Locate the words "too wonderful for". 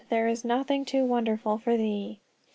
0.83-1.77